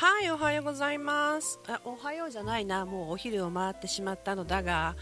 [0.00, 1.60] はいおはようございます。
[1.68, 2.86] あおはようじゃないな。
[2.86, 4.96] もうお昼を回ってしまったのだが。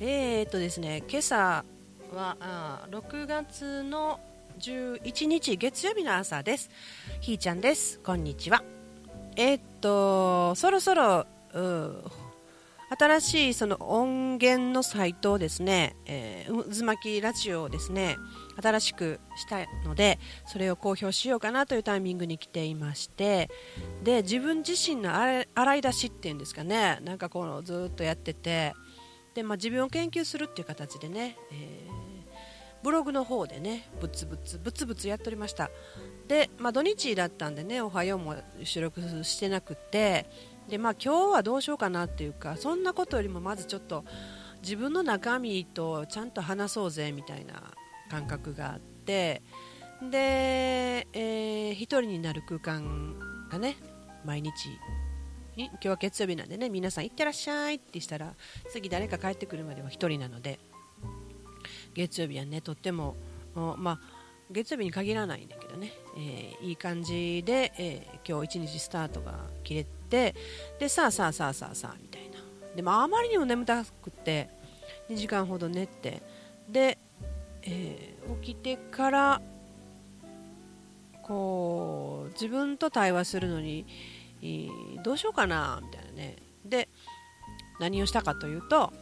[0.00, 1.64] えー、っとですね今朝
[2.12, 4.18] はあ6月の
[4.58, 6.68] 11日月曜日の朝です。
[7.20, 8.00] ひーちゃんです。
[8.00, 8.64] こんにちは。
[9.36, 11.26] えー、っとそろそろ
[13.00, 18.18] 新しいその音源のサイトをですね、えー、渦巻きラジオをですね
[18.62, 23.48] 新しくしたのでそれを公表しようかなというタイミングに来ていまして
[24.04, 28.74] で自分自身の洗い出しっていうんですかねなんかこのずっとやってて
[29.32, 35.70] で、まあ、自分を研究するっていう形でね、えー、ブログの方でねブツブツブツブツやっておりました。
[36.28, 40.26] で、まあ、土日だったんでねおはようも収録してなくて
[40.70, 44.04] でまあ今日はどうしようかなっていうかそんなことよりもまずちょっと
[44.62, 47.62] 自分の中身とちゃんと話そうぜみたいな
[48.10, 49.42] 感覚があって
[50.10, 53.18] で、えー、一人になる空間
[53.50, 53.76] がね
[54.24, 54.52] 毎日
[55.56, 58.34] 今日は月曜日なんでね皆さん行ってらっしゃいってしたら
[58.70, 60.60] 次誰か帰ってくるまでは1人なので
[61.94, 63.16] 月曜日はねとっても
[63.54, 64.00] まあ
[64.50, 70.34] 月曜日に限らないんだけどね、えー、いい感じで、えー、今日一日スタートが切れて
[70.78, 72.38] でさあさあさあさあさあみたいな。
[72.74, 74.48] でもあまりにも眠たくて
[75.08, 76.22] 2時間ほど寝て
[76.68, 76.98] で、
[77.62, 79.42] えー、起きてから
[81.22, 83.84] こう自分と対話するのに、
[84.42, 86.36] えー、どうしようかなみたいなね。
[86.64, 86.88] で
[87.80, 88.92] 何をしたかというとあの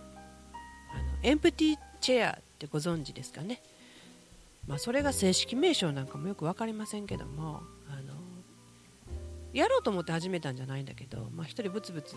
[1.22, 3.60] エンプティチェアってご存知ですかね、
[4.66, 8.07] まあ、それが正式名称なんかもよく分かりませんけどもあの
[9.52, 12.16] やろうと思って始めたんじゃないんだけど、まあ、一人ブツブツ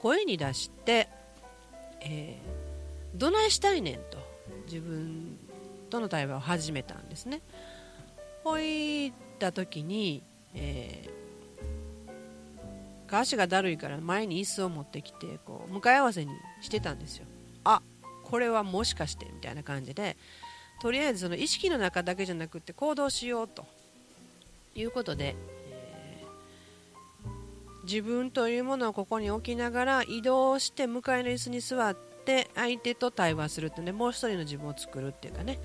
[0.00, 1.08] 声に出して、
[2.02, 4.18] えー、どないしたいねんと
[4.66, 5.38] 自分
[5.90, 7.40] との対話を始めたんですね。
[8.44, 10.22] ほいった時に、
[10.54, 17.26] えー、足がだるいから前に椅子を持ってきてこう向かい合わせにしてたんですよ。
[17.64, 17.82] あ
[18.24, 20.16] これはもしかしてみたいな感じで
[20.80, 23.66] とりあえずその意識の中だけじゃなくて行動しようと
[24.74, 25.34] いうことで、
[27.86, 35.60] 自分というものをここに置きながら移動して向かいの椅子に座って相手と対話するってねもう一人の自分を作るっていうかね。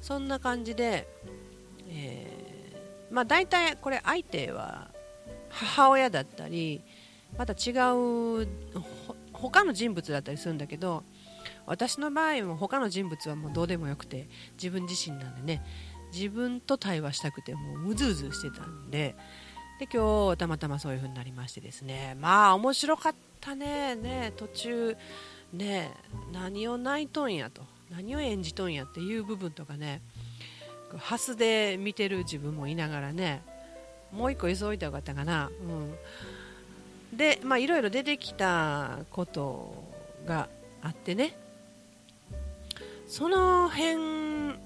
[0.00, 1.08] そんな感じで、
[1.88, 4.90] えー、まあ大体これ相手は
[5.50, 6.82] 母親だったり
[7.36, 7.72] また違
[8.42, 8.48] う
[9.32, 11.04] 他の人物だったりするんだけど
[11.66, 15.62] 私の場合も他の人物はもうどうでもよくて自分自身なんでね
[16.12, 19.16] 自分と対話したくてもううずうずしてたんで
[19.78, 22.16] で今日たまたまそういう風になりましてですね。
[22.18, 23.94] まあ面白かったね。
[23.94, 24.96] ね途中
[25.52, 25.92] ね
[26.32, 27.62] 何を泣いとんやと。
[27.90, 30.00] 何を演じとんやっていう部分とかね。
[30.96, 33.42] ハスで見てる自分もいながらね。
[34.12, 35.50] もう一個急いだ方がよかったかな、
[37.10, 39.84] うん、でまあいろいろ出てきたこと
[40.26, 40.48] が
[40.82, 41.36] あってね。
[43.08, 44.58] その辺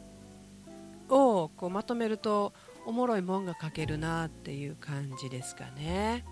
[1.09, 2.53] をこうまとめると
[2.91, 6.25] おもろいもんが書けるなっていう感じですかね。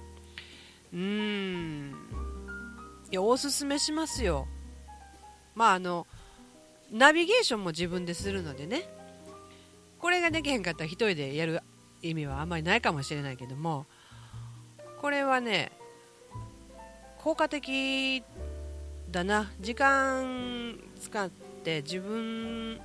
[0.93, 1.95] うん。
[3.13, 4.49] いやおすすめしますよ。
[5.55, 6.09] まああの
[6.91, 8.89] ナビゲーションも自分でするのでね。
[10.01, 11.63] これができへんかったら1人でやる
[12.03, 13.87] 意味はあんまりないかもしれないけども。
[15.01, 15.71] これはね
[17.19, 18.25] 効果的
[19.13, 19.53] だな。
[19.61, 21.31] 時間使っ
[21.63, 22.81] て自分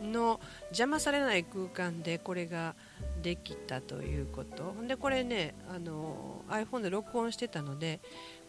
[0.00, 2.74] の邪魔されない空間でこれが
[3.22, 4.74] できたということ。
[4.86, 8.00] でこれねあの iPhone で録音してたので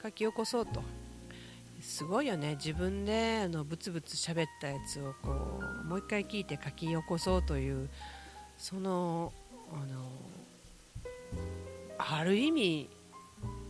[0.02, 0.82] 書き起こそうと。
[1.82, 2.56] すごいよね。
[2.56, 7.90] 自分であのブツブツ喋ったやつをこうもう一回聞いて書き起こそうという
[8.58, 9.34] その
[9.72, 10.12] あの
[11.98, 12.90] ある意味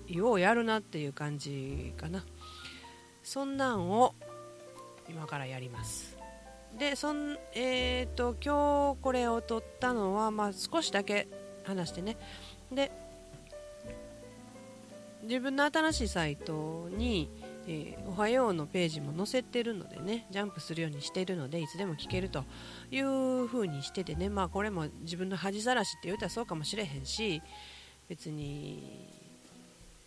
[0.07, 2.25] ようやるなっていう感じかな。
[3.23, 4.13] そんなんを
[5.09, 6.20] 今からやります。
[6.77, 11.27] でそん、えーと、今日これを撮ったのは、まあ、少しだけ
[11.63, 12.17] 話してね。
[12.71, 12.91] で
[15.23, 17.29] 自分の新しいサイトに、
[17.67, 22.43] えー、おはようのページも載せてるのでねジャンプするようにしてるのでいつでも聞けると
[22.89, 24.29] いう風にしててね。
[24.29, 27.41] まあこれも自分の恥さらしって言うたらそうかもしれへんし
[28.09, 29.07] 別に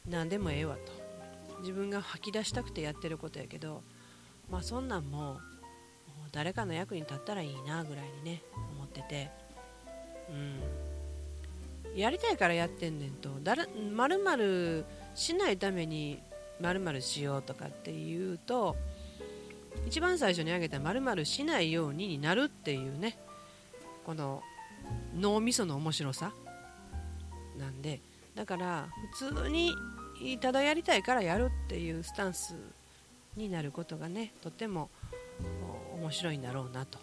[0.08, 1.04] 何でもええわと。
[1.60, 3.82] 自分が吐き出したくてやってることやけど
[4.50, 5.38] まあそんなんも
[6.34, 8.42] 誰かの役に立ったらいいなぐらいにね
[8.74, 9.30] 思ってて。
[10.28, 11.98] うん。
[11.98, 13.30] やりたいからやってんねんと。
[13.92, 14.84] まるまる
[15.14, 16.18] しないために
[16.60, 18.76] まるまるしようとかっていうと
[19.86, 23.16] 一番最初に挙げたまるまるしないようにになるっていうね。
[24.04, 24.42] この
[25.16, 26.32] 脳みその面白さ。
[27.56, 28.00] なんで。
[28.34, 29.72] だから普通に
[30.40, 32.56] ただやりたいからやるっていうスタンス
[33.36, 34.90] になることがねとても
[36.04, 36.98] 面白いんだろうなと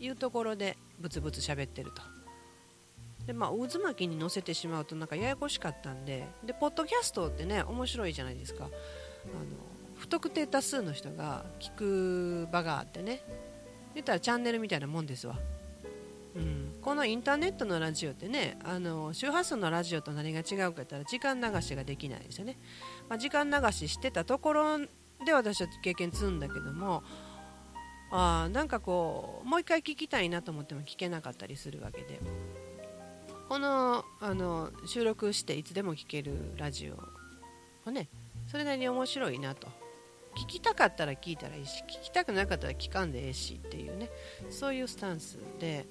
[0.00, 2.02] いうところでブツブツ喋ってると。
[3.26, 8.64] でまあ渦巻きに乗せてしまうとなんかややこしかったんででポッドキャストってね面白いじゃないですか。
[8.64, 8.72] あの
[9.96, 13.22] 不特定多数の人が聞く場があってね。
[13.94, 15.36] 言ったらチャンネルみたいなもんですわ、
[16.36, 22.56] うん、このインターネットのラジオってねあの周波数のラジオと何が違うか言ったら時間流しができないですよね、
[23.08, 24.78] まあ、時間流ししてたところ
[25.24, 27.02] で私は経験積んだけども
[28.10, 32.20] あなんかこうもう一回聞きたいなと思っても聞けなかったりするわけで。
[33.48, 36.94] このあの収録していつでも聞けるラジオ
[37.84, 38.08] はね
[38.46, 39.66] それなりに面白いなと。
[40.36, 44.08] 聞きたかったら聞いたらいいし聞きたくなかったら聞かんでええしっていうね。
[44.50, 45.84] そういうスタンスで。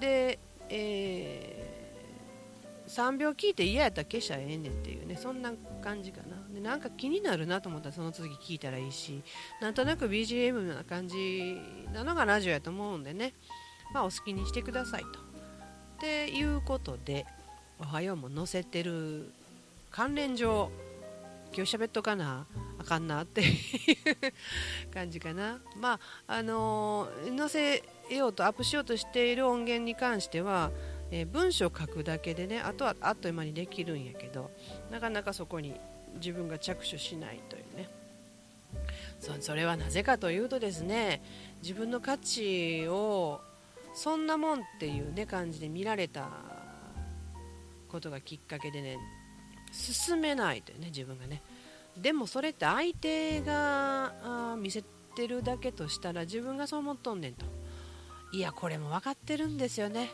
[0.00, 0.38] で、
[0.70, 5.16] えー、3秒聞いて嫌やったら消したらええねんっていうね。
[5.16, 6.36] そんな感じかな。
[6.54, 9.22] でなんか気になるなと思ったらその次聞いたらいいし
[9.60, 11.56] なんとなく BGM な感じ
[11.92, 13.34] なのがラジオやと思うんでね。
[13.92, 15.08] まあお好きにしてくださいと。
[15.08, 15.12] っ
[16.00, 17.26] ていうことで
[17.78, 19.32] おはようも載せてる
[19.90, 20.70] 関連上
[21.54, 22.46] 今日喋っとかな
[22.78, 23.52] あかんなっていう
[24.92, 25.60] 感じかな。
[25.76, 30.72] まああのー、載せようとアップしようとしている音源に関しては、
[31.10, 34.50] えー、文章を書くだけでねあとはあっという間にできるんやけど
[34.90, 35.74] なかなかそこに
[36.16, 37.88] 自分が着手しないというね。
[39.40, 41.22] それはなぜかというとですね
[41.62, 43.40] 自分の価値を
[43.94, 46.28] そんなもんっていうね感じで見られた
[47.88, 48.98] ことがきっかけでね
[49.72, 51.42] 進めないというね自分がね。
[51.96, 54.82] でもそれって相手が見せ
[55.14, 57.46] てるだけとしたら自分がそう思っとんねんと。
[58.32, 60.10] いやこれも分かってるんですよね。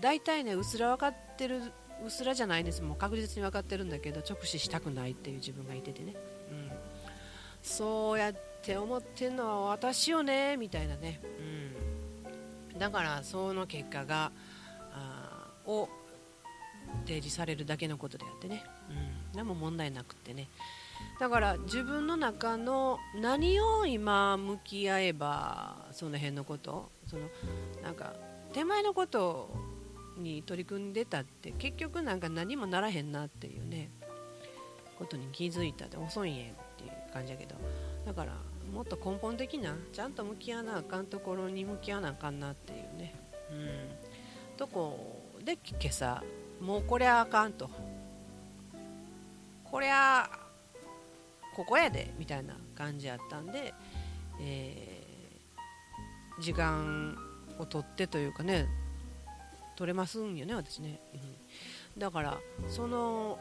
[0.00, 1.72] 大体ねうすら分かってる
[2.06, 2.82] うすらじゃないです。
[2.82, 6.14] もう確実に分かってるんだけど直視したくないっていう自分がいててね、
[6.50, 6.70] うん、
[7.62, 11.20] そうやって思ってるのは私よねみたいなね、
[12.72, 14.32] うん、だからその結果が
[14.92, 15.88] あを
[17.04, 18.92] 提示されるだけのことであってね、う
[19.34, 20.48] ん、何も問題なくってね。
[21.20, 27.28] だから自分の中の何を今向き合えばその辺のことその
[27.82, 28.14] なんか
[28.52, 29.50] 手前のこと
[30.18, 33.90] に取り組んでたって結局なんか何もならへんなっていうね
[34.98, 37.54] ことに気づいたで遅いんやっていう感じやけど
[38.04, 38.32] だから
[38.72, 43.14] もっと根本的なちゃんと向き合わなあかんところに向き合わなあかんなっていうね。
[43.50, 44.56] うん。
[44.56, 46.22] とこで今朝
[46.60, 47.70] もうこれはあかんと。
[49.64, 50.28] これは
[51.54, 53.74] ここやでみたいな感じやったんで、
[54.40, 57.16] えー、時間
[57.58, 58.66] を取ってというかね
[59.78, 60.98] 取れますんよね私ね、
[61.94, 62.38] うん、だから
[62.68, 63.38] その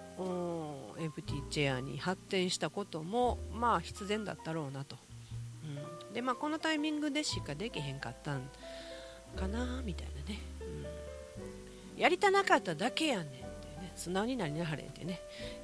[0.99, 4.97] エンプティチェアに発展したこともまあ必然だったろうなと、
[6.07, 8.43] うん、でまあこのタイミングでしかできへんかったん
[9.35, 10.39] かなみたいなね、
[11.95, 13.41] うん、やりたなかっただけやねんって
[13.81, 13.91] ね。
[13.95, 15.19] 素直になりなはれんってね。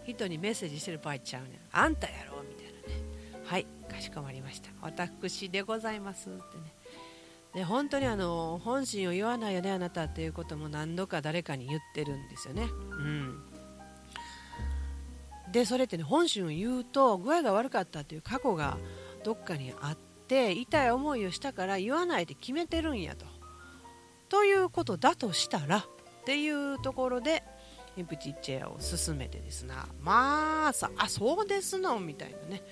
[0.08, 1.52] 人にメッセージしてる場合ちゃうねん。
[1.72, 3.46] あんたやろみたいなね。
[3.46, 4.70] はいかしこまりました。
[4.82, 6.74] 私でございますってね。
[7.54, 12.64] で本当にあの本心を言わないよねあなたっていうことも何度か誰かに言ってるんですよね。
[12.64, 13.44] うん、
[15.52, 18.78] でそれってね本心を言うと具合が悪かったっていう過去が
[19.24, 23.26] どっかにあって痛い思いをしたから言わないで決めてるんやと。
[24.30, 25.84] ということだとしたらっ
[26.26, 27.44] ていうところで
[27.96, 32.64] エンプティチェアを進めてですなまあさあそうですのみたいなね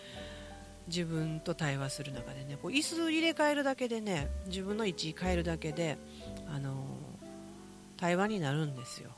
[0.88, 5.98] 自分と対話する中でねこう椅子入れ替えるだけでね自分の位置変えるだけで、
[6.48, 6.76] あのー、
[7.98, 9.12] 対話になるんですよ。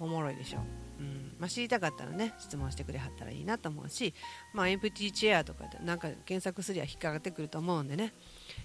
[0.00, 0.58] おもろいでしょ、
[1.00, 1.34] うん。
[1.40, 4.14] まあ、知りたかったらね質問してくれはったらいいなと思うし、
[4.52, 8.12] まあ、エンプティチェアとかでなんか検索すりゃ引っかかってくると思うんでね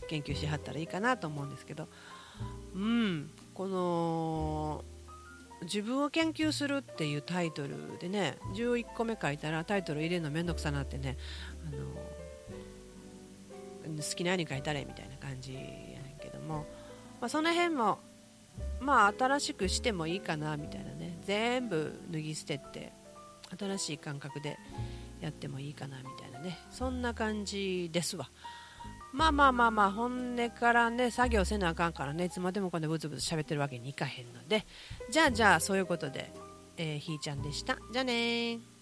[0.10, 1.88] 研究しはったらいいかなと思うんですけど。
[2.75, 3.32] うん。
[3.54, 4.84] この
[5.63, 11.18] 自分を研究するっていうタイトルでね11個目書いたらタイトル入れるのめんどくさなってね、
[11.68, 12.12] あのー
[14.02, 16.66] 好きなように書いたれみたいな感じやねんけども、
[17.22, 18.00] まあ、その辺も
[18.80, 21.18] まあ新しくしてもいいかなみたいなね。
[21.24, 22.94] 全部脱ぎ捨てて
[23.58, 24.58] 新しい感覚で
[25.22, 26.58] やってもいいかなみたいなね。
[26.70, 28.30] そんな感じですわ。
[29.14, 34.66] まあまあまあまあ本音からね作業せなあかんからねいつまでもこんなブツブツ喋ってるわけにいかへんので。
[35.10, 36.34] じゃあじゃあそういうことで、
[36.78, 37.78] えー、ひーちゃんでした。
[37.92, 38.73] じゃあね